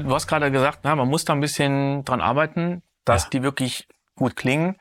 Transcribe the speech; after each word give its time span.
du 0.00 0.14
hast 0.14 0.26
gerade 0.26 0.50
gesagt, 0.50 0.80
na, 0.82 0.94
man 0.96 1.08
muss 1.08 1.24
da 1.24 1.32
ein 1.32 1.40
bisschen 1.40 2.04
dran 2.04 2.20
arbeiten, 2.20 2.82
dass 3.04 3.24
Ja. 3.24 3.30
die 3.30 3.42
wirklich 3.42 3.88
gut 4.14 4.36
klingen. 4.36 4.76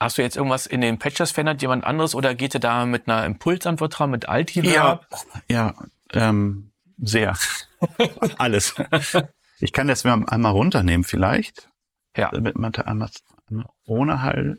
Hast 0.00 0.18
du 0.18 0.22
jetzt 0.22 0.36
irgendwas 0.36 0.66
in 0.66 0.80
den 0.82 0.98
Patches 0.98 1.30
verändert, 1.32 1.62
jemand 1.62 1.84
anderes, 1.84 2.14
oder 2.14 2.34
geht 2.34 2.52
ihr 2.54 2.60
da 2.60 2.84
mit 2.84 3.08
einer 3.08 3.24
Impulsantwort 3.24 3.98
dran, 3.98 4.10
mit 4.10 4.28
Altiverb? 4.28 5.06
Ja, 5.48 5.74
ähm, 6.12 6.70
sehr. 6.98 7.34
Alles. 8.38 8.74
Ich 9.58 9.72
kann 9.72 9.88
das 9.88 10.04
mal 10.04 10.22
einmal 10.26 10.52
runternehmen 10.52 11.04
vielleicht, 11.04 11.70
Ja. 12.16 12.30
damit 12.30 12.56
man 12.58 12.72
da 12.72 12.82
einmal 12.82 13.10
einmal 13.48 13.66
ohne 13.86 14.20
Hall 14.22 14.58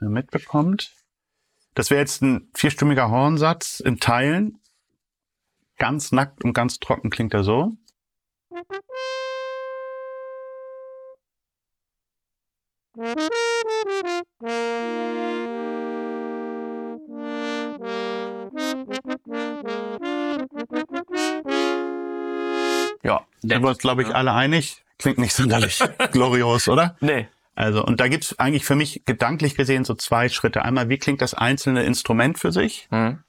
äh, 0.00 0.04
mitbekommt. 0.04 0.92
Das 1.74 1.90
wäre 1.90 2.00
jetzt 2.00 2.22
ein 2.22 2.50
vierstimmiger 2.54 3.10
Hornsatz 3.10 3.80
in 3.80 3.98
Teilen. 3.98 4.59
Ganz 5.80 6.12
nackt 6.12 6.44
und 6.44 6.52
ganz 6.52 6.78
trocken 6.78 7.08
klingt 7.08 7.32
er 7.32 7.42
so. 7.42 7.72
Ja. 23.02 23.26
Sind 23.40 23.62
wir 23.62 23.68
uns, 23.68 23.78
glaube 23.78 24.02
ich, 24.02 24.14
alle 24.14 24.34
einig. 24.34 24.84
Klingt 24.98 25.16
nicht 25.16 25.32
sonderlich 25.32 25.82
glorios, 26.12 26.68
oder? 26.68 26.94
Nee. 27.00 27.28
Also, 27.54 27.82
und 27.82 28.00
da 28.00 28.08
gibt's 28.08 28.38
eigentlich 28.38 28.66
für 28.66 28.76
mich 28.76 29.06
gedanklich 29.06 29.54
gesehen 29.56 29.86
so 29.86 29.94
zwei 29.94 30.28
Schritte. 30.28 30.62
Einmal, 30.62 30.90
wie 30.90 30.98
klingt 30.98 31.22
das 31.22 31.32
einzelne 31.32 31.84
Instrument 31.84 32.38
für 32.38 32.52
sich? 32.52 32.86
Hm. 32.90 33.24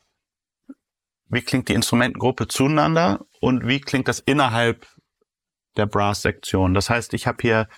Wie 1.32 1.42
klingt 1.42 1.70
die 1.70 1.74
Instrumentengruppe 1.74 2.50
zueinander? 2.50 3.26
Und 3.40 3.66
wie 3.66 3.80
klingt 3.80 4.10
das 4.10 4.20
innerhalb 4.20 4.86
der 5.78 5.86
Brass-Sektion? 5.86 6.74
Das 6.74 6.90
heißt, 6.90 7.14
ich 7.14 7.26
habe 7.26 7.38
hier 7.42 7.70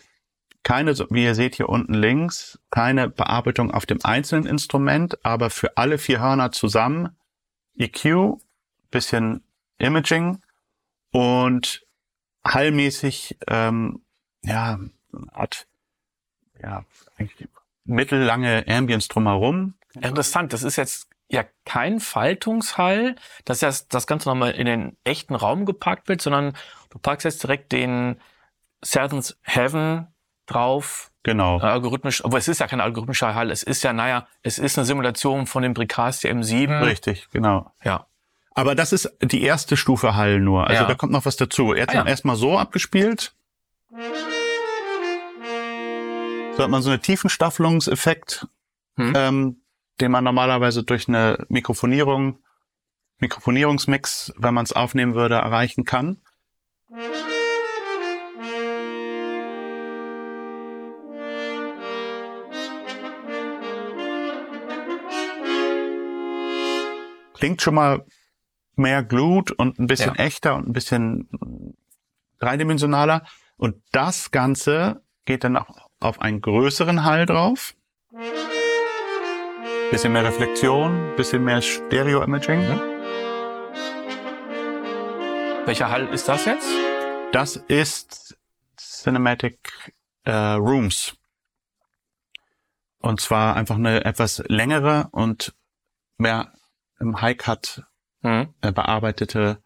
keine, 0.64 0.98
wie 1.12 1.24
ihr 1.24 1.36
seht 1.36 1.56
hier 1.56 1.70
unten 1.70 1.94
links, 1.94 2.60
keine 2.72 3.10
Bearbeitung 3.10 3.70
auf 3.70 3.86
dem 3.86 4.04
einzelnen 4.04 4.48
Instrument, 4.48 5.24
aber 5.24 5.52
für 5.52 5.78
alle 5.78 6.00
vier 6.00 6.20
Hörner 6.20 6.52
zusammen 6.52 7.16
EQ, 7.78 8.40
bisschen 8.90 9.44
Imaging 9.78 10.40
und 11.12 11.86
hallmäßig, 12.46 13.38
ähm, 13.48 14.04
ja, 14.42 14.80
eine 15.14 15.34
Art, 15.36 15.68
ja, 16.62 16.86
mittellange 17.84 18.66
Ambience 18.68 19.10
drumherum. 19.10 19.76
Interessant, 19.94 20.54
das 20.54 20.64
ist 20.64 20.78
jetzt 20.78 21.13
ja 21.34 21.44
kein 21.66 22.00
Faltungshall, 22.00 23.16
dass 23.46 23.60
das, 23.60 23.88
das 23.88 24.08
Ganze 24.08 24.30
nochmal 24.30 24.52
in 24.52 24.66
den 24.66 24.98
echten 25.04 25.36
Raum 25.36 25.66
gepackt 25.66 26.08
wird, 26.08 26.22
sondern 26.22 26.54
du 26.92 27.00
packst 27.00 27.26
jetzt 27.26 27.44
direkt 27.44 27.72
den 27.72 28.20
Seventh 28.82 29.36
Heaven 29.42 30.08
drauf, 30.46 31.10
Genau. 31.24 31.60
äh, 31.60 31.64
algorithmisch, 31.64 32.24
aber 32.26 32.38
es 32.38 32.48
ist 32.48 32.60
ja 32.60 32.68
kein 32.68 32.82
algorithmischer 32.82 33.34
Hall, 33.34 33.50
es 33.50 33.64
ist 33.64 33.82
ja, 33.84 33.94
naja, 33.94 34.28
es 34.42 34.60
ist 34.60 34.78
eine 34.78 34.86
Simulation 34.86 35.48
von 35.48 35.64
dem 35.64 35.74
Bricasti 35.74 36.28
M7. 36.30 36.86
Richtig, 36.86 37.30
genau. 37.32 37.72
Ja. 37.84 38.08
Aber 38.56 38.76
das 38.76 38.94
ist 38.94 39.12
die 39.22 39.42
erste 39.42 39.78
Stufe 39.78 40.16
Hall 40.16 40.40
nur. 40.40 40.68
Also 40.68 40.84
Ja. 40.84 40.88
da 40.88 40.94
kommt 40.96 41.12
noch 41.14 41.26
was 41.26 41.38
dazu. 41.38 41.74
Er 41.74 41.84
hat 41.84 41.90
Ah, 41.90 41.94
ja. 41.94 42.00
dann 42.02 42.08
erstmal 42.08 42.36
so 42.36 42.58
abgespielt. 42.60 43.34
So 46.56 46.62
hat 46.64 46.70
man 46.70 46.82
so 46.84 46.92
einen 46.92 47.02
Tiefenstaffelungseffekt, 47.02 48.48
Hm. 48.98 49.14
ähm, 49.16 49.62
den 50.02 50.12
man 50.12 50.24
normalerweise 50.24 50.84
durch 50.84 51.08
eine 51.08 51.46
Mikrofonierung, 51.50 52.40
Mikrofonierungsmix, 53.20 54.34
wenn 54.38 54.54
man 54.54 54.66
es 54.66 54.74
aufnehmen 54.74 55.14
würde, 55.16 55.36
erreichen 55.36 55.86
kann. 55.86 56.22
Klingt 67.36 67.62
schon 67.62 67.76
mal 67.76 68.06
mehr 68.76 69.04
glued 69.04 69.52
und 69.52 69.80
ein 69.80 69.88
bisschen 69.88 70.16
Ja. 70.16 70.24
echter 70.24 70.56
und 70.56 70.68
ein 70.68 70.74
bisschen 70.74 71.76
dreidimensionaler. 72.40 73.24
Und 73.58 73.82
das 73.92 74.32
Ganze 74.32 75.04
geht 75.26 75.44
dann 75.44 75.58
auch 75.58 75.90
auf 76.00 76.22
einen 76.22 76.42
größeren 76.42 77.04
Hall 77.04 77.26
drauf. 77.26 77.76
Bisschen 79.94 80.12
mehr 80.14 80.24
Reflexion, 80.26 81.16
bisschen 81.16 81.44
mehr 81.44 81.62
Stereo-Imaging. 81.62 82.62
Mhm. 82.62 82.80
Welcher 85.68 85.92
Hall 85.92 86.08
ist 86.08 86.28
das 86.28 86.46
jetzt? 86.46 86.68
Das 87.32 87.58
ist 87.58 88.36
Cinematic 88.76 89.94
äh, 90.24 90.32
Rooms. 90.32 91.16
Und 93.02 93.22
zwar 93.22 93.56
einfach 93.56 93.76
eine 93.76 94.04
etwas 94.04 94.44
längere 94.48 95.10
und 95.12 95.54
mehr 96.18 96.52
im 97.00 97.22
High-Cut 97.22 97.84
Mhm. 98.24 98.52
äh, 98.62 98.72
bearbeitete 98.72 99.62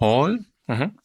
Hall. 0.00 0.46
Mhm. 0.68 0.98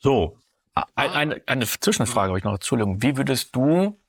So, 0.00 0.36
Ein, 0.74 1.10
eine, 1.10 1.42
eine 1.46 1.64
Zwischenfrage 1.64 2.30
habe 2.30 2.38
ich 2.38 2.44
noch. 2.44 2.54
Entschuldigung. 2.54 3.02
Wie 3.02 3.16
würdest 3.16 3.54
du 3.54 4.02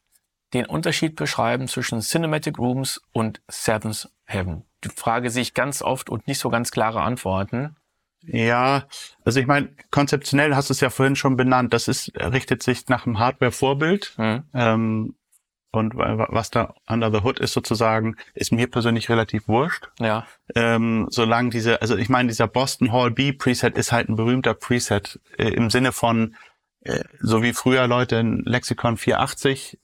den 0.54 0.66
Unterschied 0.66 1.16
beschreiben 1.16 1.68
zwischen 1.68 2.00
Cinematic 2.02 2.58
Rooms 2.58 3.02
und 3.12 3.42
Seventh 3.50 4.10
Heaven? 4.26 4.64
Die 4.84 4.90
Frage 4.90 5.30
sehe 5.30 5.42
ich 5.42 5.54
ganz 5.54 5.82
oft 5.82 6.10
und 6.10 6.28
nicht 6.28 6.40
so 6.40 6.50
ganz 6.50 6.72
klare 6.72 7.02
Antworten. 7.02 7.76
Ja, 8.22 8.86
also 9.24 9.40
ich 9.40 9.48
meine, 9.48 9.70
konzeptionell 9.92 10.56
hast 10.56 10.70
du 10.70 10.74
es 10.74 10.82
ja 10.82 10.90
vorhin 10.90 11.16
schon 11.16 11.38
benannt. 11.38 11.74
Das 11.74 11.88
ist 11.88 12.12
richtet 12.16 12.64
sich 12.64 12.88
nach 12.88 13.06
einem 13.06 13.20
Hardware-Vorbild. 13.20 14.14
Mhm. 14.18 14.44
Ähm, 14.54 15.16
und 15.72 15.96
wa- 15.96 16.28
was 16.30 16.50
da 16.50 16.74
under 16.88 17.12
the 17.12 17.22
hood 17.24 17.40
ist 17.40 17.54
sozusagen, 17.54 18.16
ist 18.34 18.52
mir 18.52 18.70
persönlich 18.70 19.10
relativ 19.10 19.48
wurscht. 19.48 19.90
Ja. 20.00 20.26
Ähm, 20.56 21.08
solange 21.10 21.50
diese, 21.52 21.82
also 21.82 21.96
ich 21.98 22.10
meine, 22.10 22.30
dieser 22.30 22.48
Boston 22.48 22.92
Hall 22.92 23.12
B 23.12 23.34
Preset 23.34 23.78
ist 23.78 23.92
halt 23.92 24.10
ein 24.10 24.16
berühmter 24.16 24.54
Preset 24.54 25.20
äh, 25.38 25.50
im 25.50 25.70
Sinne 25.70 25.92
von, 25.92 26.36
äh, 26.82 27.04
so 27.20 27.44
wie 27.44 27.54
früher 27.54 27.86
Leute 27.88 28.16
in 28.16 28.44
Lexicon 28.46 28.98
480 28.98 29.78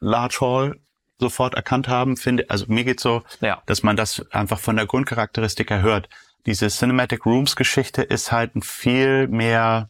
Large 0.00 0.38
Hall 0.40 0.80
sofort 1.18 1.54
erkannt 1.54 1.88
haben, 1.88 2.16
finde, 2.16 2.48
also 2.50 2.66
mir 2.68 2.84
geht's 2.84 3.02
so, 3.02 3.22
Ja. 3.40 3.62
dass 3.66 3.82
man 3.82 3.96
das 3.96 4.24
einfach 4.32 4.58
von 4.58 4.76
der 4.76 4.86
Grundcharakteristik 4.86 5.70
her 5.70 5.82
hört. 5.82 6.08
Diese 6.44 6.68
Cinematic 6.68 7.24
Rooms 7.26 7.56
Geschichte 7.56 8.02
ist 8.02 8.32
halt 8.32 8.54
ein 8.54 8.62
viel 8.62 9.26
mehr 9.28 9.88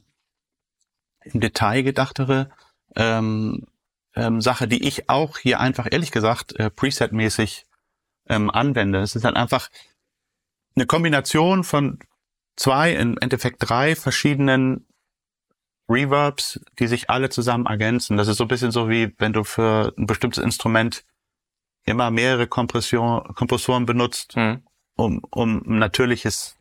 im 1.25 1.41
Detail 1.41 1.83
gedachtere 1.83 2.51
ähm, 2.95 3.67
ähm, 4.15 4.41
Sache, 4.41 4.69
die 4.69 4.87
ich 4.87 5.11
auch 5.11 5.39
hier 5.39 5.61
einfach 5.61 5.89
ehrlich 5.91 6.13
gesagt 6.13 6.59
äh, 6.59 6.71
Preset-mäßig 6.71 7.65
ähm, 8.29 8.51
anwende. 8.51 9.01
Es 9.01 9.17
ist 9.17 9.25
halt 9.25 9.37
einfach 9.37 9.69
eine 10.77 10.87
Kombination 10.87 11.65
von 11.65 11.99
zwei, 12.55 12.95
im 12.95 13.19
Endeffekt 13.19 13.69
drei 13.69 13.97
verschiedenen 13.97 14.86
Reverbs, 15.89 16.61
die 16.79 16.87
sich 16.87 17.11
alle 17.11 17.29
zusammen 17.31 17.67
ergänzen. 17.67 18.17
Das 18.17 18.29
ist 18.29 18.39
so 18.39 18.45
ein 18.45 18.49
bisschen 18.49 18.73
so 18.73 18.89
wie, 18.89 19.15
wenn 19.19 19.33
du 19.33 19.45
für 19.45 19.93
ein 19.97 20.07
bestimmtes 20.07 20.43
Instrument 20.43 21.05
immer 21.85 22.11
mehrere 22.11 22.47
Kompression, 22.49 23.23
Kompressoren 23.35 23.87
benutzt, 23.87 24.37
Mhm. 24.37 24.63
um, 24.97 25.23
um 25.31 25.63
ein 25.67 25.79
natürliches 25.79 26.57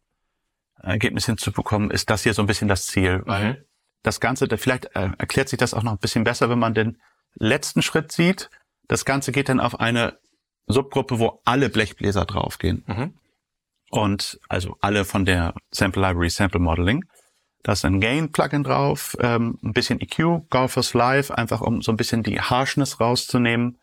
Ergebnis 0.79 1.25
hinzubekommen, 1.25 1.89
ist 1.89 2.09
das 2.09 2.23
hier 2.23 2.33
so 2.33 2.43
ein 2.43 2.47
bisschen 2.47 2.67
das 2.67 2.85
Ziel. 2.87 3.23
Weil 3.25 3.65
das 4.03 4.19
Ganze, 4.19 4.47
vielleicht 4.57 4.85
äh, 4.95 5.09
erklärt 5.17 5.49
sich 5.49 5.57
das 5.57 5.73
auch 5.73 5.81
noch 5.81 5.93
ein 5.93 5.97
bisschen 5.97 6.23
besser, 6.23 6.49
wenn 6.49 6.59
man 6.59 6.75
den 6.75 7.01
letzten 7.33 7.81
Schritt 7.81 8.11
sieht. 8.11 8.49
Das 8.87 9.03
Ganze 9.05 9.31
geht 9.31 9.49
dann 9.49 9.59
auf 9.59 9.79
eine 9.79 10.19
Subgruppe, 10.67 11.17
wo 11.17 11.41
alle 11.45 11.69
Blechbläser 11.69 12.25
draufgehen. 12.25 12.83
Mhm. 12.85 13.13
Und 13.89 14.39
also 14.49 14.77
alle 14.81 15.05
von 15.05 15.25
der 15.25 15.55
Sample 15.71 16.01
Library 16.07 16.29
Sample 16.29 16.59
Modeling. 16.59 17.05
Da 17.65 17.71
ist 17.71 17.83
ein 17.83 17.99
Gain-Plugin 17.99 18.63
drauf, 18.63 19.17
ähm, 19.19 19.57
ein 19.63 19.73
bisschen 19.73 19.99
EQ, 19.99 20.47
Golfers 20.51 20.93
Live, 20.93 21.31
einfach 21.31 21.61
um 21.61 21.81
so 21.81 21.91
ein 21.91 21.97
bisschen 21.97 22.21
die 22.21 22.39
Harshness 22.39 22.99
rauszunehmen. 22.99 23.79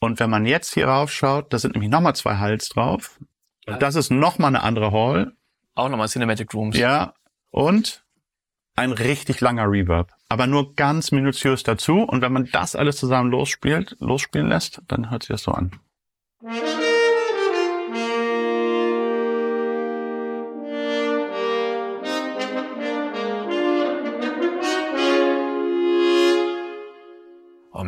Und 0.00 0.18
wenn 0.18 0.30
man 0.30 0.46
jetzt 0.46 0.72
hier 0.72 0.88
raufschaut, 0.88 1.52
da 1.52 1.58
sind 1.58 1.74
nämlich 1.74 1.90
nochmal 1.90 2.16
zwei 2.16 2.38
Hals 2.38 2.70
drauf. 2.70 3.20
Und 3.66 3.82
das 3.82 3.96
ist 3.96 4.10
nochmal 4.10 4.48
eine 4.48 4.62
andere 4.62 4.92
Hall. 4.92 5.36
Auch 5.74 5.90
nochmal 5.90 6.08
Cinematic 6.08 6.54
Rooms. 6.54 6.78
Ja, 6.78 7.12
und 7.50 8.02
ein 8.76 8.92
richtig 8.92 9.42
langer 9.42 9.70
Reverb. 9.70 10.14
Aber 10.30 10.46
nur 10.46 10.74
ganz 10.74 11.12
minutiös 11.12 11.64
dazu. 11.64 11.98
Und 11.98 12.22
wenn 12.22 12.32
man 12.32 12.48
das 12.50 12.74
alles 12.74 12.96
zusammen 12.96 13.30
losspielt, 13.30 13.94
losspielen 14.00 14.48
lässt, 14.48 14.80
dann 14.88 15.10
hört 15.10 15.24
sich 15.24 15.34
das 15.34 15.42
so 15.42 15.52
an. 15.52 15.78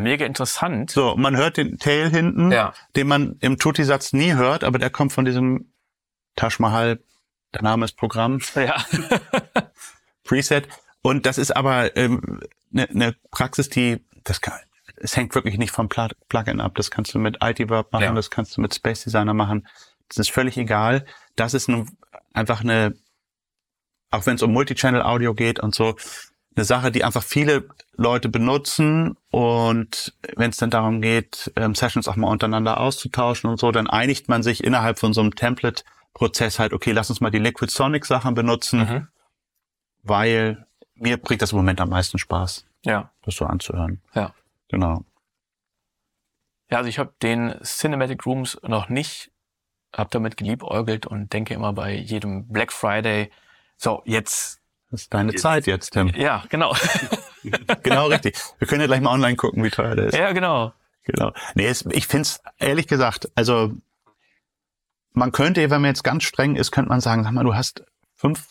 Mega 0.06 0.24
interessant. 0.24 0.90
So, 0.90 1.16
man 1.16 1.36
hört 1.36 1.56
den 1.56 1.78
Tail 1.78 2.08
hinten, 2.10 2.52
Ja. 2.52 2.72
den 2.94 3.08
man 3.08 3.36
im 3.40 3.58
Tutti-Satz 3.58 4.12
nie 4.12 4.34
hört, 4.34 4.62
aber 4.64 4.78
der 4.78 4.90
kommt 4.90 5.12
von 5.12 5.24
diesem 5.24 5.72
Taj 6.36 6.54
Mahal, 6.58 7.00
der 7.54 7.62
Name 7.62 7.84
ist 7.84 7.96
Programm. 7.96 8.40
Ja. 8.54 8.84
Preset. 10.24 10.68
Und 11.02 11.26
das 11.26 11.38
ist 11.38 11.56
aber 11.56 11.72
eine 11.72 11.96
ähm, 11.96 12.40
ne, 12.70 12.88
ne 12.92 13.16
Praxis, 13.30 13.68
die, 13.68 14.04
das 14.24 14.40
kann, 14.40 14.58
es 14.96 15.16
hängt 15.16 15.34
wirklich 15.34 15.58
nicht 15.58 15.72
vom 15.72 15.88
Plugin 15.88 16.60
ab. 16.60 16.74
Das 16.76 16.90
kannst 16.90 17.14
du 17.14 17.18
mit 17.18 17.38
ITverb 17.42 17.92
machen, 17.92 18.04
ja. 18.04 18.12
das 18.12 18.30
kannst 18.30 18.56
du 18.56 18.60
mit 18.60 18.74
Space 18.74 19.04
Designer 19.04 19.34
machen. 19.34 19.66
Das 20.08 20.18
ist 20.18 20.30
völlig 20.30 20.56
egal. 20.56 21.04
Das 21.34 21.54
ist 21.54 21.68
nun 21.68 21.96
einfach 22.32 22.60
eine, 22.60 22.94
auch 24.10 24.26
wenn 24.26 24.36
es 24.36 24.42
um 24.42 24.52
Multichannel 24.52 25.02
Audio 25.02 25.34
geht 25.34 25.58
und 25.58 25.74
so, 25.74 25.96
eine 26.56 26.64
Sache, 26.64 26.90
die 26.90 27.04
einfach 27.04 27.22
viele 27.22 27.68
Leute 27.96 28.28
benutzen 28.28 29.16
und 29.30 30.14
wenn 30.36 30.50
es 30.50 30.56
dann 30.56 30.70
darum 30.70 31.00
geht, 31.00 31.52
ähm, 31.56 31.74
Sessions 31.74 32.08
auch 32.08 32.16
mal 32.16 32.30
untereinander 32.30 32.80
auszutauschen 32.80 33.50
und 33.50 33.60
so, 33.60 33.72
dann 33.72 33.88
einigt 33.88 34.28
man 34.28 34.42
sich 34.42 34.64
innerhalb 34.64 34.98
von 34.98 35.12
so 35.12 35.20
einem 35.20 35.34
Template-Prozess 35.34 36.58
halt, 36.58 36.72
okay, 36.72 36.92
lass 36.92 37.10
uns 37.10 37.20
mal 37.20 37.30
die 37.30 37.38
Liquid 37.38 37.70
Sonic 37.70 38.06
Sachen 38.06 38.34
benutzen, 38.34 38.80
mhm. 38.80 39.08
weil 40.02 40.66
mir 40.94 41.18
bringt 41.18 41.42
das 41.42 41.52
im 41.52 41.58
Moment 41.58 41.80
am 41.80 41.90
meisten 41.90 42.18
Spaß, 42.18 42.66
ja. 42.84 43.10
das 43.22 43.36
so 43.36 43.44
anzuhören. 43.44 44.00
Ja. 44.14 44.34
Genau. 44.68 45.04
Ja, 46.70 46.78
also 46.78 46.88
ich 46.88 46.98
habe 46.98 47.12
den 47.22 47.54
Cinematic 47.62 48.26
Rooms 48.26 48.58
noch 48.62 48.88
nicht, 48.88 49.30
habe 49.94 50.10
damit 50.10 50.36
geliebäugelt 50.36 51.06
und 51.06 51.32
denke 51.32 51.54
immer 51.54 51.72
bei 51.72 51.94
jedem 51.94 52.48
Black 52.48 52.72
Friday, 52.72 53.30
so 53.76 54.02
jetzt 54.04 54.60
das 54.90 55.02
ist 55.02 55.14
deine 55.14 55.32
jetzt. 55.32 55.42
Zeit 55.42 55.66
jetzt, 55.66 55.92
Tim. 55.92 56.08
Ja, 56.16 56.44
genau. 56.48 56.74
genau 57.82 58.06
richtig. 58.06 58.36
Wir 58.58 58.68
können 58.68 58.80
ja 58.80 58.86
gleich 58.86 59.00
mal 59.00 59.12
online 59.12 59.36
gucken, 59.36 59.62
wie 59.64 59.70
teuer 59.70 59.96
der 59.96 60.06
ist. 60.06 60.16
Ja, 60.16 60.32
genau. 60.32 60.72
Genau. 61.04 61.32
Nee, 61.54 61.66
es, 61.66 61.84
ich 61.86 62.06
find's 62.06 62.40
ehrlich 62.58 62.86
gesagt, 62.86 63.30
also 63.34 63.72
man 65.12 65.32
könnte, 65.32 65.70
wenn 65.70 65.80
man 65.80 65.90
jetzt 65.90 66.04
ganz 66.04 66.24
streng 66.24 66.56
ist, 66.56 66.72
könnte 66.72 66.88
man 66.88 67.00
sagen, 67.00 67.24
sag 67.24 67.32
mal, 67.32 67.44
du 67.44 67.54
hast 67.54 67.84
fünf 68.14 68.46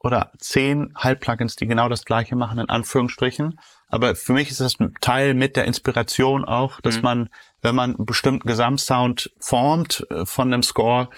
oder 0.00 0.32
zehn 0.38 0.92
Halbplugins, 0.94 1.56
die 1.56 1.66
genau 1.66 1.88
das 1.88 2.04
gleiche 2.04 2.36
machen, 2.36 2.58
in 2.58 2.68
Anführungsstrichen. 2.68 3.58
Aber 3.88 4.14
für 4.14 4.32
mich 4.32 4.50
ist 4.50 4.60
das 4.60 4.78
ein 4.78 4.94
Teil 5.00 5.34
mit 5.34 5.56
der 5.56 5.64
Inspiration 5.64 6.44
auch, 6.44 6.80
dass 6.80 6.96
mhm. 6.96 7.02
man, 7.02 7.28
wenn 7.62 7.74
man 7.74 7.96
einen 7.96 8.06
bestimmten 8.06 8.46
Gesamtsound 8.46 9.32
formt 9.40 10.06
äh, 10.10 10.24
von 10.24 10.52
einem 10.52 10.62
Score, 10.62 11.08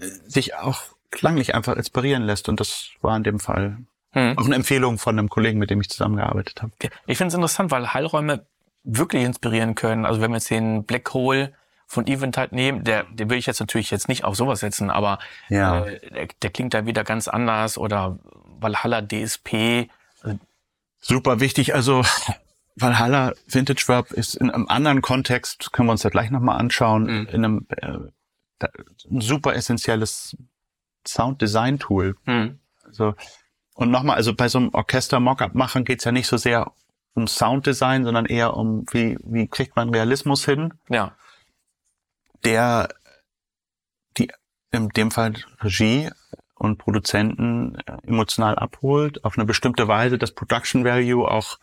äh, 0.00 0.06
sich 0.26 0.54
auch 0.54 0.80
klanglich 1.14 1.54
einfach 1.54 1.76
inspirieren 1.76 2.24
lässt. 2.24 2.48
Und 2.48 2.60
das 2.60 2.90
war 3.00 3.16
in 3.16 3.22
dem 3.22 3.40
Fall 3.40 3.78
hm. 4.10 4.36
auch 4.36 4.44
eine 4.44 4.54
Empfehlung 4.54 4.98
von 4.98 5.18
einem 5.18 5.28
Kollegen, 5.28 5.58
mit 5.58 5.70
dem 5.70 5.80
ich 5.80 5.88
zusammengearbeitet 5.88 6.62
habe. 6.62 6.72
Ich 7.06 7.16
finde 7.16 7.28
es 7.28 7.34
interessant, 7.34 7.70
weil 7.70 7.94
Heilräume 7.94 8.46
wirklich 8.82 9.24
inspirieren 9.24 9.74
können. 9.74 10.04
Also 10.04 10.20
wenn 10.20 10.30
wir 10.30 10.36
jetzt 10.36 10.50
den 10.50 10.84
Black 10.84 11.14
Hole 11.14 11.54
von 11.86 12.06
Eventide 12.06 12.54
nehmen, 12.54 12.84
der, 12.84 13.04
den 13.04 13.30
will 13.30 13.38
ich 13.38 13.46
jetzt 13.46 13.60
natürlich 13.60 13.90
jetzt 13.90 14.08
nicht 14.08 14.24
auf 14.24 14.36
sowas 14.36 14.60
setzen, 14.60 14.90
aber 14.90 15.18
ja. 15.48 15.84
äh, 15.84 16.10
der, 16.10 16.28
der 16.42 16.50
klingt 16.50 16.74
da 16.74 16.86
wieder 16.86 17.04
ganz 17.04 17.28
anders 17.28 17.78
oder 17.78 18.18
Valhalla 18.60 19.00
DSP. 19.02 19.88
Super 21.00 21.40
wichtig. 21.40 21.74
Also 21.74 22.02
Valhalla 22.76 23.32
Vintage 23.46 23.84
Verb 23.86 24.10
ist 24.10 24.34
in 24.34 24.50
einem 24.50 24.68
anderen 24.68 25.02
Kontext, 25.02 25.72
können 25.72 25.88
wir 25.88 25.92
uns 25.92 26.02
ja 26.02 26.10
gleich 26.10 26.30
nochmal 26.30 26.58
anschauen, 26.58 27.04
mhm. 27.04 27.28
in 27.30 27.44
einem 27.44 27.66
äh, 27.68 28.66
ein 29.10 29.20
super 29.20 29.54
essentielles 29.54 30.36
Sound-Design-Tool. 31.06 32.16
Mhm. 32.26 32.58
Also, 32.84 33.14
und 33.74 33.90
nochmal, 33.90 34.16
also 34.16 34.34
bei 34.34 34.48
so 34.48 34.58
einem 34.58 34.70
Orchester-Mockup 34.72 35.54
machen 35.54 35.84
geht's 35.84 36.04
ja 36.04 36.12
nicht 36.12 36.26
so 36.26 36.36
sehr 36.36 36.72
um 37.14 37.26
Sounddesign, 37.26 38.04
sondern 38.04 38.26
eher 38.26 38.56
um, 38.56 38.84
wie, 38.90 39.16
wie 39.24 39.46
kriegt 39.46 39.76
man 39.76 39.90
Realismus 39.90 40.44
hin? 40.44 40.74
Ja. 40.88 41.16
Der, 42.44 42.88
die, 44.18 44.30
in 44.72 44.88
dem 44.90 45.10
Fall 45.10 45.34
Regie 45.60 46.10
und 46.54 46.78
Produzenten 46.78 47.76
emotional 48.02 48.56
abholt, 48.56 49.24
auf 49.24 49.38
eine 49.38 49.44
bestimmte 49.44 49.88
Weise 49.88 50.18
das 50.18 50.32
Production 50.32 50.84
Value 50.84 51.28
auch 51.28 51.58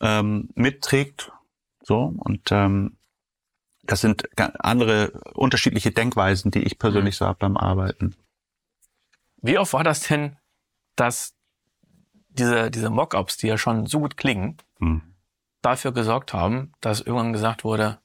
ähm, 0.00 0.50
mitträgt. 0.54 1.32
So, 1.82 2.14
und 2.18 2.50
ähm, 2.50 2.96
das 3.84 4.00
sind 4.00 4.28
andere 4.38 5.12
unterschiedliche 5.34 5.92
Denkweisen, 5.92 6.50
die 6.50 6.62
ich 6.62 6.78
persönlich 6.78 7.14
mhm. 7.14 7.18
so 7.18 7.26
habe 7.26 7.38
beim 7.38 7.56
Arbeiten. 7.56 8.14
Wie 9.40 9.58
oft 9.58 9.72
war 9.72 9.84
das 9.84 10.00
denn, 10.00 10.36
dass 10.96 11.34
diese, 12.28 12.70
diese 12.70 12.90
Mockups, 12.90 13.36
die 13.36 13.48
ja 13.48 13.58
schon 13.58 13.86
so 13.86 14.00
gut 14.00 14.16
klingen, 14.16 14.56
hm. 14.78 15.02
dafür 15.62 15.92
gesorgt 15.92 16.32
haben, 16.32 16.72
dass 16.80 17.00
irgendwann 17.00 17.32
gesagt 17.32 17.64
wurde, 17.64 17.98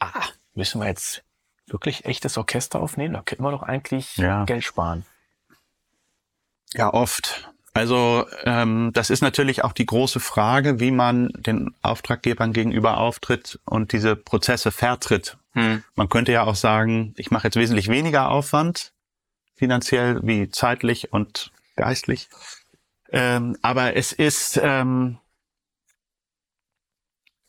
ah, 0.00 0.24
müssen 0.54 0.80
wir 0.80 0.88
jetzt 0.88 1.24
wirklich 1.66 2.04
echtes 2.04 2.36
Orchester 2.38 2.80
aufnehmen? 2.80 3.14
Da 3.14 3.22
könnten 3.22 3.44
wir 3.44 3.50
doch 3.50 3.62
eigentlich 3.62 4.16
ja. 4.16 4.44
Geld 4.44 4.64
sparen. 4.64 5.04
Ja, 6.74 6.92
oft. 6.92 7.50
Also 7.72 8.26
ähm, 8.44 8.90
das 8.92 9.10
ist 9.10 9.20
natürlich 9.20 9.64
auch 9.64 9.72
die 9.72 9.86
große 9.86 10.20
Frage, 10.20 10.78
wie 10.78 10.92
man 10.92 11.28
den 11.34 11.74
Auftraggebern 11.82 12.52
gegenüber 12.52 12.98
auftritt 12.98 13.58
und 13.64 13.92
diese 13.92 14.14
Prozesse 14.14 14.70
vertritt. 14.70 15.38
Hm. 15.52 15.82
Man 15.96 16.08
könnte 16.08 16.32
ja 16.32 16.44
auch 16.44 16.54
sagen, 16.54 17.14
ich 17.16 17.30
mache 17.30 17.48
jetzt 17.48 17.56
wesentlich 17.56 17.88
weniger 17.88 18.30
Aufwand, 18.30 18.93
finanziell 19.54 20.20
wie 20.22 20.48
zeitlich 20.48 21.12
und 21.12 21.52
geistlich. 21.76 22.28
Ähm, 23.10 23.56
aber 23.62 23.96
es 23.96 24.12
ist 24.12 24.60
ähm, 24.62 25.18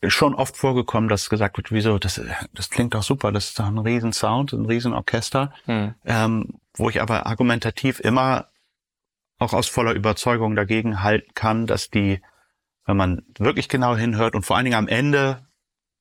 schon 0.06 0.34
oft 0.34 0.56
vorgekommen, 0.56 1.08
dass 1.08 1.30
gesagt 1.30 1.56
wird, 1.56 1.72
wieso, 1.72 1.98
das, 1.98 2.20
das 2.52 2.70
klingt 2.70 2.94
doch 2.94 3.02
super, 3.02 3.32
das 3.32 3.48
ist 3.48 3.58
doch 3.58 3.66
ein 3.66 3.78
riesen 3.78 4.12
Sound, 4.12 4.52
ein 4.52 4.66
riesen 4.66 4.92
Orchester, 4.92 5.52
hm. 5.64 5.94
ähm, 6.04 6.60
wo 6.74 6.90
ich 6.90 7.00
aber 7.00 7.26
argumentativ 7.26 8.00
immer 8.00 8.48
auch 9.38 9.52
aus 9.52 9.66
voller 9.66 9.92
Überzeugung 9.92 10.56
dagegen 10.56 11.02
halten 11.02 11.32
kann, 11.34 11.66
dass 11.66 11.90
die, 11.90 12.22
wenn 12.84 12.96
man 12.96 13.22
wirklich 13.38 13.68
genau 13.68 13.96
hinhört 13.96 14.34
und 14.34 14.46
vor 14.46 14.56
allen 14.56 14.64
Dingen 14.64 14.78
am 14.78 14.88
Ende 14.88 15.46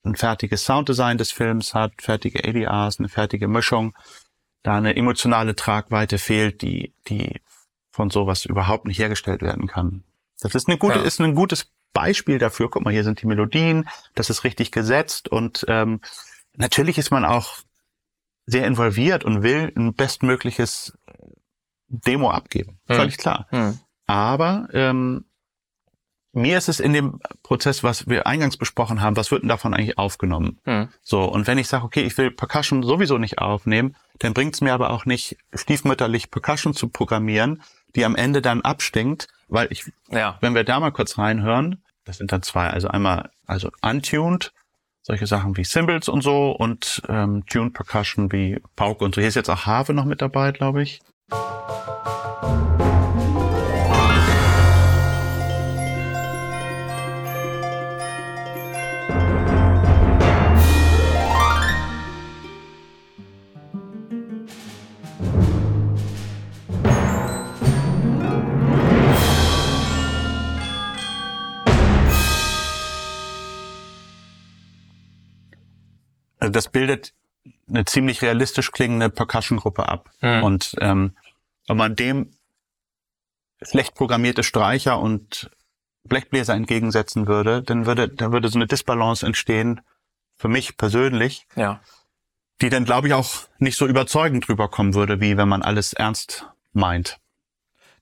ein 0.05 0.15
fertiges 0.15 0.63
Sounddesign 0.63 1.17
des 1.17 1.31
Films 1.31 1.73
hat, 1.73 1.93
fertige 2.01 2.47
ADRs, 2.47 2.99
eine 2.99 3.09
fertige 3.09 3.47
Mischung, 3.47 3.95
da 4.65 4.77
eine 4.77 4.95
emotionale 4.95 5.55
Tragweite 5.55 6.17
fehlt, 6.17 6.63
die, 6.63 6.93
die 7.07 7.39
von 7.91 8.09
sowas 8.09 8.45
überhaupt 8.45 8.85
nicht 8.85 8.97
hergestellt 8.97 9.41
werden 9.41 9.67
kann. 9.67 10.03
Das 10.41 10.55
ist 10.55 10.67
eine 10.67 10.77
gute, 10.77 10.99
ja. 10.99 11.03
ist 11.03 11.21
ein 11.21 11.35
gutes 11.35 11.71
Beispiel 11.93 12.39
dafür. 12.39 12.69
Guck 12.69 12.83
mal, 12.83 12.91
hier 12.91 13.03
sind 13.03 13.21
die 13.21 13.27
Melodien, 13.27 13.87
das 14.15 14.31
ist 14.31 14.43
richtig 14.43 14.71
gesetzt 14.71 15.29
und 15.29 15.65
ähm, 15.67 16.01
natürlich 16.55 16.97
ist 16.97 17.11
man 17.11 17.25
auch 17.25 17.59
sehr 18.47 18.65
involviert 18.65 19.23
und 19.23 19.43
will 19.43 19.71
ein 19.75 19.93
bestmögliches 19.93 20.97
Demo 21.87 22.31
abgeben. 22.31 22.79
Hm. 22.87 22.95
Völlig 22.95 23.17
klar. 23.17 23.47
Hm. 23.51 23.79
Aber 24.07 24.67
ähm, 24.73 25.25
mir 26.35 26.57
ist 26.57 26.67
es 26.67 26.79
in 26.79 26.93
dem 26.93 27.19
Prozess, 27.43 27.81
was 27.83 28.07
wir 28.07 28.27
eingangs 28.27 28.57
besprochen 28.57 29.01
haben, 29.01 29.15
was 29.15 29.31
wird 29.31 29.43
denn 29.43 29.49
davon 29.49 29.73
eigentlich 29.73 29.97
aufgenommen? 29.97 30.59
Hm. 30.65 30.89
So, 31.01 31.23
und 31.23 31.47
wenn 31.47 31.57
ich 31.57 31.67
sage, 31.67 31.85
okay, 31.85 32.01
ich 32.01 32.17
will 32.17 32.29
Percussion 32.29 32.83
sowieso 32.83 33.17
nicht 33.17 33.39
aufnehmen, 33.39 33.95
dann 34.19 34.33
bringt 34.33 34.53
es 34.53 34.61
mir 34.61 34.73
aber 34.73 34.89
auch 34.89 35.05
nicht, 35.05 35.37
stiefmütterlich 35.53 36.31
Percussion 36.31 36.73
zu 36.73 36.89
programmieren, 36.89 37.63
die 37.95 38.03
am 38.03 38.15
Ende 38.15 38.41
dann 38.41 38.61
abstinkt, 38.61 39.27
weil 39.47 39.67
ich, 39.71 39.85
ja. 40.09 40.37
wenn 40.41 40.55
wir 40.55 40.65
da 40.65 40.79
mal 40.79 40.91
kurz 40.91 41.17
reinhören, 41.17 41.81
das 42.03 42.17
sind 42.17 42.31
dann 42.31 42.43
zwei, 42.43 42.69
also 42.69 42.89
einmal, 42.89 43.29
also 43.47 43.69
untuned, 43.81 44.51
solche 45.01 45.27
Sachen 45.27 45.55
wie 45.55 45.63
Cymbals 45.63 46.09
und 46.09 46.21
so 46.21 46.51
und 46.51 47.01
ähm, 47.07 47.45
tuned 47.45 47.73
Percussion 47.73 48.31
wie 48.31 48.61
Pauke 48.75 49.05
und 49.05 49.15
so. 49.15 49.21
Hier 49.21 49.29
ist 49.29 49.35
jetzt 49.35 49.49
auch 49.49 49.65
Harve 49.65 49.93
noch 49.93 50.05
mit 50.05 50.21
dabei, 50.21 50.51
glaube 50.51 50.83
ich. 50.83 50.99
Also 76.45 76.53
das 76.53 76.69
bildet 76.69 77.13
eine 77.67 77.85
ziemlich 77.85 78.21
realistisch 78.21 78.71
klingende 78.71 79.09
Percussion-Gruppe 79.09 79.89
ab. 79.89 80.11
Mhm. 80.21 80.43
Und 80.43 80.75
ähm, 80.79 81.17
wenn 81.67 81.77
man 81.77 81.95
dem 81.95 82.37
schlecht 83.63 83.95
programmierte 83.95 84.43
Streicher 84.43 84.99
und 84.99 85.49
Blechbläser 86.03 86.53
entgegensetzen 86.53 87.25
würde, 87.25 87.63
dann 87.63 87.87
würde, 87.87 88.09
dann 88.09 88.31
würde 88.31 88.49
so 88.49 88.59
eine 88.59 88.67
Disbalance 88.67 89.25
entstehen, 89.25 89.81
für 90.37 90.49
mich 90.49 90.77
persönlich, 90.77 91.47
ja. 91.55 91.81
die 92.61 92.69
dann, 92.69 92.85
glaube 92.85 93.07
ich, 93.07 93.15
auch 93.15 93.47
nicht 93.57 93.77
so 93.77 93.87
überzeugend 93.87 94.47
drüber 94.47 94.69
kommen 94.69 94.93
würde, 94.93 95.19
wie 95.21 95.35
wenn 95.35 95.49
man 95.49 95.63
alles 95.63 95.93
ernst 95.93 96.47
meint. 96.73 97.19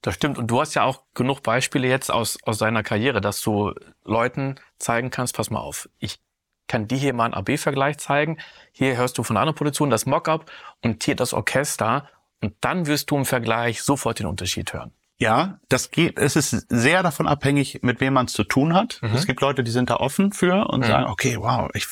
Das 0.01 0.15
stimmt. 0.15 0.38
Und 0.38 0.47
du 0.47 0.59
hast 0.59 0.73
ja 0.73 0.83
auch 0.83 1.03
genug 1.13 1.43
Beispiele 1.43 1.88
jetzt 1.88 2.12
aus, 2.12 2.38
aus 2.43 2.57
deiner 2.57 2.83
Karriere, 2.83 3.21
dass 3.21 3.39
du 3.41 3.73
Leuten 4.03 4.59
zeigen 4.79 5.12
kannst, 5.12 5.38
pass 5.38 5.50
mal 5.50 5.62
auf, 5.62 5.88
ich 6.00 6.19
kann 6.67 6.88
dir 6.88 6.98
hier 6.98 7.13
mal 7.13 7.25
einen 7.25 7.34
AB-Vergleich 7.34 7.98
zeigen. 7.98 8.38
Hier 8.72 8.98
hörst 8.98 9.17
du 9.17 9.24
von 9.24 9.38
einer 9.38 9.53
Produktion 9.53 9.89
das 9.89 10.05
Mockup 10.05 10.50
und 10.82 11.03
hier 11.03 11.15
das 11.15 11.34
Orchester 11.34 12.10
und 12.41 12.55
dann 12.62 12.88
wirst 12.88 13.12
du 13.12 13.17
im 13.17 13.25
Vergleich 13.25 13.82
sofort 13.84 14.20
den 14.20 14.25
Unterschied 14.27 14.74
hören. 14.74 14.91
Ja, 15.17 15.60
das 15.70 15.91
geht, 15.91 16.17
es 16.17 16.36
ist 16.36 16.65
sehr 16.70 17.03
davon 17.03 17.27
abhängig, 17.27 17.79
mit 17.84 18.01
wem 18.01 18.13
man 18.13 18.25
es 18.25 18.34
zu 18.34 18.43
tun 18.43 18.74
hat. 18.74 19.00
Mhm. 19.01 19.13
Es 19.13 19.25
gibt 19.25 19.41
Leute, 19.41 19.63
die 19.63 19.72
sind 19.72 19.89
da 19.89 19.98
offen 19.98 20.32
für 20.34 20.67
und 20.70 20.82
Mhm. 20.82 20.86
sagen, 20.86 21.05
okay, 21.05 21.38
wow, 21.39 21.70
ich 21.74 21.88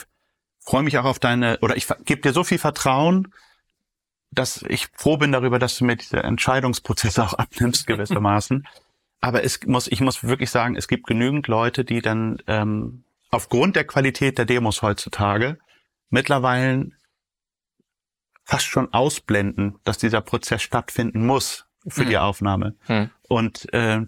freue 0.59 0.83
mich 0.83 0.97
auch 0.97 1.05
auf 1.05 1.19
deine, 1.19 1.57
oder 1.61 1.77
ich 1.77 1.87
gebe 2.05 2.21
dir 2.21 2.33
so 2.33 2.43
viel 2.43 2.57
Vertrauen, 2.57 3.33
dass 4.31 4.63
ich 4.67 4.87
froh 4.95 5.17
bin 5.17 5.31
darüber, 5.31 5.59
dass 5.59 5.77
du 5.77 5.85
mir 5.85 5.95
diese 5.97 6.23
Entscheidungsprozesse 6.23 7.23
auch 7.23 7.33
abnimmst, 7.33 7.85
gewissermaßen. 7.87 8.67
Aber 9.21 9.43
es 9.43 9.59
muss, 9.67 9.87
ich 9.87 10.01
muss 10.01 10.23
wirklich 10.23 10.49
sagen, 10.49 10.75
es 10.75 10.87
gibt 10.87 11.05
genügend 11.05 11.47
Leute, 11.47 11.85
die 11.85 12.01
dann 12.01 12.39
ähm, 12.47 13.03
aufgrund 13.31 13.75
der 13.75 13.85
Qualität 13.85 14.37
der 14.37 14.45
Demos 14.45 14.81
heutzutage 14.81 15.57
mittlerweile 16.09 16.91
fast 18.43 18.65
schon 18.65 18.93
ausblenden, 18.93 19.79
dass 19.83 19.97
dieser 19.97 20.21
Prozess 20.21 20.61
stattfinden 20.61 21.25
muss 21.25 21.65
für 21.87 22.03
Mhm. 22.03 22.09
die 22.09 22.17
Aufnahme. 22.17 22.75
Hm. 22.81 23.09
Und 23.27 23.73
äh, 23.73 24.01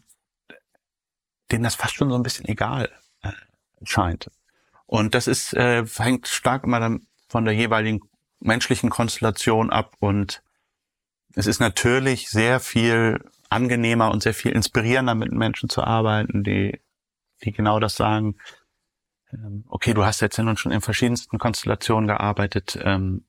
denen 1.51 1.63
das 1.63 1.75
fast 1.75 1.95
schon 1.95 2.09
so 2.09 2.15
ein 2.15 2.23
bisschen 2.23 2.47
egal 2.47 2.91
äh, 3.21 3.31
scheint. 3.83 4.29
Und 4.85 5.15
das 5.15 5.27
ist 5.27 5.53
äh, 5.53 5.85
hängt 5.97 6.27
stark 6.27 6.65
immer 6.65 6.79
dann 6.79 7.07
von 7.29 7.45
der 7.45 7.53
jeweiligen 7.53 8.01
menschlichen 8.39 8.89
Konstellation 8.89 9.71
ab 9.71 9.95
und 9.99 10.43
es 11.35 11.47
ist 11.47 11.59
natürlich 11.59 12.29
sehr 12.29 12.59
viel 12.59 13.23
angenehmer 13.49 14.11
und 14.11 14.21
sehr 14.21 14.33
viel 14.33 14.51
inspirierender 14.51 15.15
mit 15.15 15.31
Menschen 15.31 15.69
zu 15.69 15.83
arbeiten, 15.83 16.43
die 16.43 16.79
die 17.43 17.51
genau 17.51 17.79
das 17.79 17.95
sagen. 17.95 18.35
Ähm, 19.33 19.63
okay, 19.69 19.93
du 19.93 20.05
hast 20.05 20.21
jetzt 20.21 20.37
ja 20.37 20.43
nun 20.43 20.57
schon 20.57 20.71
in 20.71 20.81
verschiedensten 20.81 21.37
Konstellationen 21.39 22.07
gearbeitet. 22.07 22.77
Ähm, 22.81 23.25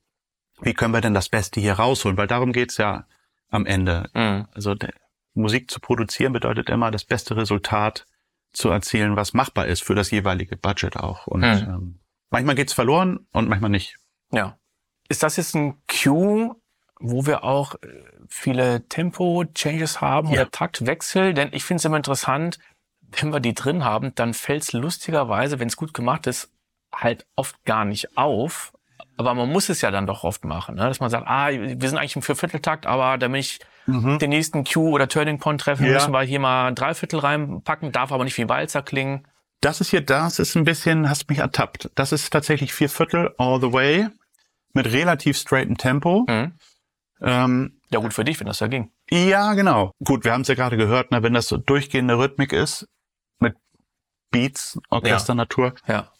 wie 0.61 0.73
können 0.73 0.93
wir 0.93 1.01
denn 1.01 1.13
das 1.13 1.29
Beste 1.29 1.59
hier 1.59 1.73
rausholen? 1.73 2.17
Weil 2.17 2.27
darum 2.27 2.53
geht's 2.53 2.77
ja 2.77 3.05
am 3.49 3.65
Ende. 3.65 4.09
Hm. 4.13 4.47
Also 4.53 4.75
Musik 5.33 5.69
zu 5.69 5.79
produzieren 5.79 6.33
bedeutet 6.33 6.69
immer, 6.69 6.91
das 6.91 7.03
beste 7.03 7.35
Resultat 7.35 8.05
zu 8.53 8.69
erzielen, 8.69 9.15
was 9.17 9.33
machbar 9.33 9.65
ist 9.67 9.83
für 9.83 9.95
das 9.95 10.11
jeweilige 10.11 10.55
Budget 10.55 10.95
auch. 10.97 11.27
Und 11.27 11.43
Hm. 11.43 11.69
ähm, 11.69 11.99
manchmal 12.29 12.55
geht's 12.55 12.73
verloren 12.73 13.27
und 13.31 13.49
manchmal 13.49 13.69
nicht. 13.71 13.97
Ja. 14.31 14.57
Ist 15.09 15.23
das 15.23 15.35
jetzt 15.37 15.55
ein 15.55 15.77
Cue, 15.87 16.55
wo 16.99 17.25
wir 17.25 17.43
auch 17.43 17.75
äh, 17.75 18.03
viele 18.29 18.87
Tempo-Changes 18.87 19.99
haben 20.01 20.29
Ja. 20.29 20.41
oder 20.41 20.51
Taktwechsel? 20.51 21.33
Denn 21.33 21.49
ich 21.51 21.63
finde 21.65 21.79
es 21.79 21.85
immer 21.85 21.97
interessant, 21.97 22.57
wenn 23.21 23.31
wir 23.33 23.39
die 23.39 23.53
drin 23.53 23.83
haben, 23.83 24.13
dann 24.15 24.33
fällt 24.33 24.63
es 24.63 24.73
lustigerweise, 24.73 25.59
wenn 25.59 25.67
es 25.67 25.75
gut 25.77 25.93
gemacht 25.93 26.27
ist, 26.27 26.49
halt 26.93 27.25
oft 27.35 27.63
gar 27.65 27.85
nicht 27.85 28.17
auf. 28.17 28.73
Aber 29.17 29.33
man 29.33 29.49
muss 29.51 29.69
es 29.69 29.81
ja 29.81 29.91
dann 29.91 30.07
doch 30.07 30.23
oft 30.23 30.43
machen, 30.45 30.75
ne? 30.75 30.83
dass 30.87 30.99
man 30.99 31.09
sagt, 31.09 31.25
ah, 31.27 31.49
wir 31.51 31.89
sind 31.89 31.97
eigentlich 31.97 32.15
im 32.15 32.21
Viervierteltakt, 32.21 32.85
aber 32.85 33.17
damit 33.17 33.39
ich 33.41 33.59
den 33.87 34.29
nächsten 34.29 34.63
Cue 34.63 34.89
oder 34.89 35.07
Turning 35.07 35.37
Point 35.39 35.61
treffen, 35.61 35.85
Ja. 35.85 35.93
müssen 35.93 36.11
wir 36.11 36.21
hier 36.23 36.39
mal 36.39 36.67
ein 36.69 36.75
Dreiviertel 36.75 37.19
reinpacken, 37.19 37.91
darf 37.91 38.11
aber 38.11 38.23
nicht 38.23 38.37
wie 38.37 38.49
Walzer 38.49 38.81
klingen. 38.81 39.27
Das 39.61 39.79
ist 39.79 39.89
hier, 39.91 40.01
das 40.01 40.39
ist 40.39 40.55
ein 40.55 40.63
bisschen, 40.63 41.07
hast 41.09 41.29
mich 41.29 41.37
ertappt. 41.39 41.91
Das 41.95 42.11
ist 42.11 42.31
tatsächlich 42.31 42.73
vier 42.73 42.89
Viertel 42.89 43.33
all 43.37 43.61
the 43.61 43.71
way 43.71 44.07
mit 44.73 44.91
relativ 44.91 45.37
straightem 45.37 45.77
Tempo. 45.77 46.25
Mhm. 46.27 46.53
Ähm, 47.21 47.79
Ja, 47.91 47.99
gut 47.99 48.13
für 48.13 48.23
dich, 48.25 48.39
wenn 48.39 48.47
das 48.47 48.57
da 48.57 48.67
ging. 48.67 48.91
ja, 49.09 49.53
genau. 49.53 49.91
Gut, 50.03 50.25
wir 50.25 50.33
haben 50.33 50.41
es 50.41 50.47
ja 50.47 50.55
gerade 50.55 50.77
gehört, 50.77 51.11
ne, 51.11 51.23
wenn 51.23 51.33
das 51.33 51.47
so 51.47 51.57
durchgehende 51.57 52.17
Rhythmik 52.17 52.51
ist 52.53 52.87
Beats, 54.39 54.79
Orchesternatur, 54.89 55.73
Ja. 55.87 56.11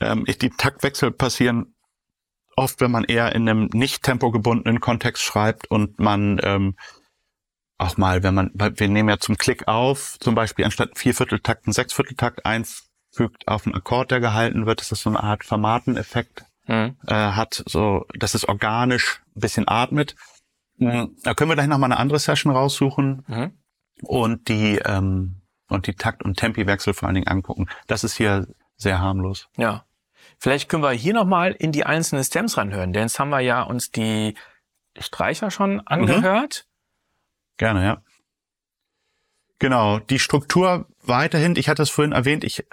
ähm, 0.00 0.24
ich, 0.26 0.38
die 0.38 0.50
Taktwechsel 0.50 1.10
passieren 1.10 1.74
oft, 2.56 2.80
wenn 2.80 2.90
man 2.90 3.04
eher 3.04 3.34
in 3.34 3.48
einem 3.48 3.68
nicht 3.72 4.02
tempogebundenen 4.02 4.80
Kontext 4.80 5.22
schreibt 5.22 5.70
und 5.70 5.98
man 5.98 6.40
ähm, 6.42 6.76
auch 7.78 7.96
mal, 7.96 8.22
wenn 8.22 8.34
man, 8.34 8.50
weil 8.54 8.78
wir 8.78 8.88
nehmen 8.88 9.08
ja 9.08 9.18
zum 9.18 9.38
Klick 9.38 9.66
auf, 9.68 10.18
zum 10.20 10.34
Beispiel 10.34 10.64
anstatt 10.66 10.98
Viervierteltakt 10.98 11.66
einen 11.66 11.72
Sechsvierteltakt 11.72 12.44
einfügt 12.44 13.46
auf 13.48 13.64
einen 13.66 13.74
Akkord, 13.74 14.10
der 14.10 14.20
gehalten 14.20 14.66
wird, 14.66 14.80
dass 14.80 14.90
das 14.90 15.00
so 15.00 15.10
eine 15.10 15.22
Art 15.22 15.44
Formateneffekt 15.44 16.44
Mhm. 16.66 16.96
äh, 17.06 17.14
hat, 17.14 17.64
so, 17.66 18.04
dass 18.18 18.34
es 18.34 18.46
organisch 18.46 19.22
ein 19.34 19.40
bisschen 19.40 19.66
atmet. 19.66 20.14
Mhm. 20.76 21.16
Da 21.24 21.34
können 21.34 21.50
wir 21.50 21.54
gleich 21.56 21.66
nochmal 21.66 21.90
eine 21.90 21.98
andere 21.98 22.18
Session 22.18 22.52
raussuchen 22.52 23.24
Mhm. 23.26 23.52
und 24.02 24.48
die 24.48 24.78
ähm, 24.84 25.39
und 25.70 25.86
die 25.86 25.94
Takt- 25.94 26.22
und 26.22 26.36
Tempiwechsel 26.36 26.94
vor 26.94 27.08
allen 27.08 27.14
Dingen 27.14 27.28
angucken. 27.28 27.68
Das 27.86 28.04
ist 28.04 28.16
hier 28.16 28.46
sehr 28.76 29.00
harmlos. 29.00 29.48
Ja. 29.56 29.84
Vielleicht 30.38 30.68
können 30.68 30.82
wir 30.82 30.92
hier 30.92 31.14
nochmal 31.14 31.52
in 31.52 31.72
die 31.72 31.84
einzelnen 31.84 32.24
Stems 32.24 32.56
reinhören, 32.56 32.92
denn 32.92 33.04
jetzt 33.04 33.18
haben 33.18 33.30
wir 33.30 33.40
ja 33.40 33.62
uns 33.62 33.90
die 33.90 34.34
Streicher 34.98 35.50
schon 35.50 35.80
angehört. 35.86 36.66
Gerne, 37.56 37.84
ja. 37.84 38.02
Genau, 39.58 39.98
die 39.98 40.18
Struktur 40.18 40.86
weiterhin, 41.02 41.56
ich 41.56 41.68
hatte 41.68 41.82
es 41.82 41.90
vorhin 41.90 42.12
erwähnt, 42.12 42.44
ich 42.44 42.66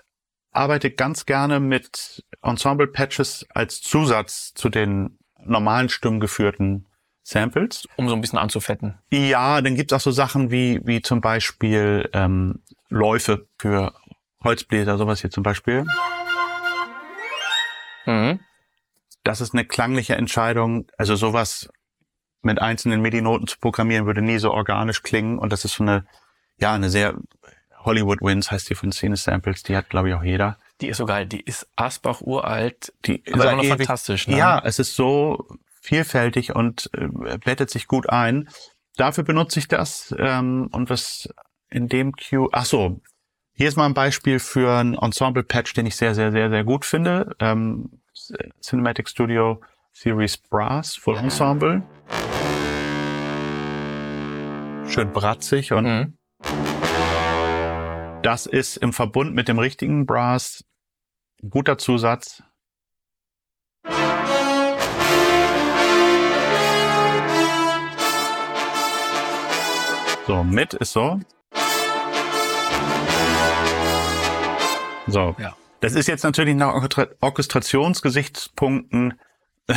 arbeite 0.51 0.89
ganz 0.89 1.25
gerne 1.25 1.59
mit 1.59 2.25
Ensemble-Patches 2.41 3.47
als 3.49 3.81
Zusatz 3.81 4.53
zu 4.53 4.69
den 4.69 5.19
normalen 5.37 5.89
stimmgeführten 5.89 6.87
Samples. 7.29 7.85
Um 7.97 8.07
so 8.07 8.15
ein 8.15 8.21
bisschen 8.21 8.39
anzufetten. 8.39 8.97
Ja, 9.11 9.61
dann 9.61 9.75
gibt's 9.75 9.91
auch 9.91 9.99
so 9.99 10.11
Sachen 10.11 10.49
wie, 10.49 10.79
wie 10.85 11.01
zum 11.01 11.19
Beispiel 11.19 12.09
ähm, 12.13 12.61
Läufe 12.87 13.47
für 13.59 13.93
Holzbläser, 14.43 14.97
sowas 14.97 15.19
hier 15.19 15.29
zum 15.29 15.43
Beispiel. 15.43 15.85
Mhm. 18.05 18.39
Das 19.23 19.41
ist 19.41 19.53
eine 19.53 19.65
klangliche 19.65 20.15
Entscheidung. 20.15 20.87
Also 20.97 21.15
sowas 21.17 21.69
mit 22.41 22.61
einzelnen 22.61 23.01
MIDI-Noten 23.01 23.47
zu 23.47 23.57
programmieren 23.59 24.05
würde 24.05 24.21
nie 24.21 24.37
so 24.37 24.51
organisch 24.51 25.03
klingen. 25.03 25.37
Und 25.37 25.51
das 25.51 25.65
ist 25.65 25.73
so 25.73 25.83
eine, 25.83 26.05
ja, 26.57 26.73
eine 26.73 26.89
sehr 26.89 27.15
Hollywood 27.79 28.21
Wins 28.21 28.51
heißt 28.51 28.69
die 28.69 28.75
von 28.75 28.91
Scene 28.93 29.17
Samples. 29.17 29.63
Die 29.63 29.75
hat, 29.75 29.89
glaube 29.89 30.09
ich, 30.09 30.15
auch 30.15 30.23
jeder. 30.23 30.57
Die 30.79 30.87
ist 30.87 30.97
so 30.97 31.05
geil. 31.05 31.25
Die 31.25 31.41
ist 31.41 31.67
Asbach 31.75 32.21
uralt. 32.21 32.93
Die 33.05 33.21
Aber 33.27 33.35
ist 33.37 33.43
immer 33.43 33.55
noch 33.57 33.63
ewig- 33.63 33.77
fantastisch. 33.79 34.27
Ne? 34.29 34.37
Ja, 34.37 34.61
es 34.63 34.79
ist 34.79 34.95
so 34.95 35.45
vielfältig 35.87 36.53
und 36.53 36.89
äh, 36.93 37.37
bettet 37.37 37.69
sich 37.69 37.87
gut 37.87 38.09
ein. 38.09 38.49
Dafür 38.97 39.23
benutze 39.23 39.59
ich 39.59 39.67
das 39.67 40.13
ähm, 40.17 40.69
und 40.71 40.89
was 40.89 41.29
in 41.69 41.87
dem 41.87 42.11
Cue. 42.13 42.49
Ach 42.51 42.65
so, 42.65 42.99
hier 43.53 43.69
ist 43.69 43.77
mal 43.77 43.85
ein 43.85 43.93
Beispiel 43.93 44.39
für 44.39 44.77
ein 44.79 44.95
Ensemble-Patch, 44.95 45.73
den 45.73 45.85
ich 45.85 45.95
sehr, 45.95 46.13
sehr, 46.13 46.31
sehr, 46.31 46.49
sehr 46.49 46.63
gut 46.63 46.83
finde. 46.83 47.35
Ähm, 47.39 48.01
Cinematic 48.61 49.07
Studio 49.07 49.61
Series 49.93 50.37
Brass 50.37 50.95
Full 50.95 51.17
Ensemble. 51.17 51.81
Schön 54.89 55.11
bratzig 55.13 55.71
und 55.73 55.85
Mhm. 55.85 56.13
das 58.23 58.45
ist 58.45 58.77
im 58.77 58.91
Verbund 58.93 59.33
mit 59.35 59.47
dem 59.47 59.59
richtigen 59.59 60.05
Brass 60.05 60.63
ein 61.43 61.49
guter 61.49 61.77
Zusatz. 61.77 62.43
So, 70.27 70.43
mit 70.43 70.73
ist 70.73 70.91
so. 70.91 71.21
So. 75.07 75.35
Ja. 75.39 75.55
Das 75.79 75.93
ist 75.93 76.07
jetzt 76.07 76.23
natürlich 76.23 76.55
nach 76.55 76.73
Orchestra- 76.73 77.07
Orchestrationsgesichtspunkten 77.21 79.13
äh, 79.67 79.75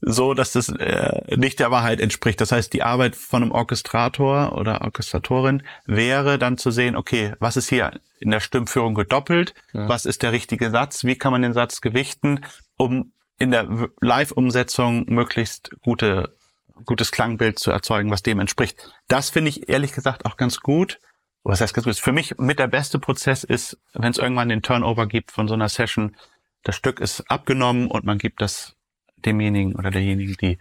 so, 0.00 0.34
dass 0.34 0.52
das 0.52 0.68
äh, 0.68 1.36
nicht 1.36 1.58
der 1.58 1.72
Wahrheit 1.72 2.00
entspricht. 2.00 2.40
Das 2.40 2.52
heißt, 2.52 2.72
die 2.72 2.84
Arbeit 2.84 3.16
von 3.16 3.42
einem 3.42 3.50
Orchestrator 3.52 4.56
oder 4.56 4.82
Orchestratorin 4.82 5.64
wäre 5.86 6.38
dann 6.38 6.56
zu 6.56 6.70
sehen, 6.70 6.94
okay, 6.94 7.34
was 7.40 7.56
ist 7.56 7.68
hier 7.68 8.00
in 8.20 8.30
der 8.30 8.40
Stimmführung 8.40 8.94
gedoppelt? 8.94 9.54
Ja. 9.72 9.88
Was 9.88 10.06
ist 10.06 10.22
der 10.22 10.30
richtige 10.30 10.70
Satz? 10.70 11.02
Wie 11.02 11.16
kann 11.16 11.32
man 11.32 11.42
den 11.42 11.52
Satz 11.52 11.80
gewichten, 11.80 12.44
um 12.76 13.12
in 13.38 13.50
der 13.50 13.88
Live-Umsetzung 14.00 15.06
möglichst 15.08 15.70
gute, 15.82 16.36
gutes 16.84 17.12
Klangbild 17.12 17.58
zu 17.58 17.70
erzeugen, 17.70 18.10
was 18.10 18.22
dem 18.22 18.40
entspricht? 18.40 18.92
Das 19.08 19.30
finde 19.30 19.50
ich 19.50 19.68
ehrlich 19.68 19.92
gesagt 19.92 20.24
auch 20.24 20.36
ganz 20.36 20.60
gut. 20.60 20.98
Was 21.44 21.60
heißt 21.60 21.74
ganz 21.74 21.84
gut? 21.84 21.96
Für 21.96 22.12
mich 22.12 22.38
mit 22.38 22.58
der 22.58 22.68
beste 22.68 22.98
Prozess 22.98 23.42
ist, 23.44 23.78
wenn 23.94 24.10
es 24.10 24.18
irgendwann 24.18 24.48
den 24.48 24.62
Turnover 24.62 25.06
gibt 25.06 25.32
von 25.32 25.48
so 25.48 25.54
einer 25.54 25.68
Session, 25.68 26.16
das 26.62 26.76
Stück 26.76 27.00
ist 27.00 27.28
abgenommen 27.30 27.88
und 27.90 28.04
man 28.04 28.18
gibt 28.18 28.40
das 28.40 28.76
demjenigen 29.16 29.74
oder 29.74 29.90
derjenigen, 29.90 30.36
die 30.40 30.58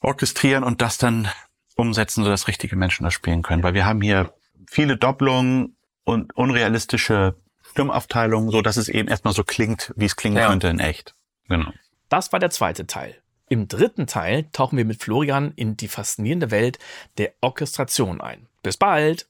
orchestrieren 0.00 0.64
und 0.64 0.80
das 0.80 0.98
dann 0.98 1.28
umsetzen, 1.76 2.24
sodass 2.24 2.48
richtige 2.48 2.76
Menschen 2.76 3.04
das 3.04 3.14
spielen 3.14 3.42
können. 3.42 3.62
Weil 3.62 3.74
wir 3.74 3.86
haben 3.86 4.00
hier 4.00 4.32
viele 4.68 4.96
Doppelungen 4.96 5.76
und 6.04 6.34
unrealistische 6.36 7.34
Stimmaufteilungen, 7.70 8.50
so 8.50 8.62
dass 8.62 8.76
es 8.76 8.88
eben 8.88 9.08
erstmal 9.08 9.34
so 9.34 9.44
klingt, 9.44 9.92
wie 9.96 10.04
es 10.04 10.16
klingen 10.16 10.36
Ja. 10.36 10.48
könnte 10.48 10.68
in 10.68 10.78
echt. 10.78 11.14
Genau. 11.48 11.72
Das 12.08 12.32
war 12.32 12.40
der 12.40 12.50
zweite 12.50 12.86
Teil. 12.86 13.16
Im 13.52 13.66
dritten 13.66 14.06
Teil 14.06 14.44
tauchen 14.52 14.78
wir 14.78 14.84
mit 14.84 15.02
Florian 15.02 15.52
in 15.56 15.76
die 15.76 15.88
faszinierende 15.88 16.52
Welt 16.52 16.78
der 17.18 17.32
Orchestration 17.40 18.20
ein. 18.20 18.46
Bis 18.62 18.76
bald! 18.76 19.26